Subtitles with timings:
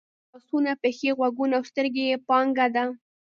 [0.03, 2.83] یعنې لاسونه، پښې، غوږونه او سترګې یې پانګه ده.